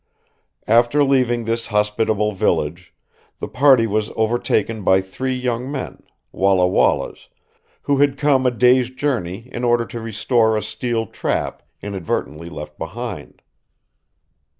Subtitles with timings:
[0.67, 2.91] After leaving this hospitable village,
[3.37, 7.27] the party was overtaken by three young men, Walla Wallas,
[7.83, 12.79] who had come a day's journey in order to restore a steel trap, inadvertently left
[12.79, 13.43] behind.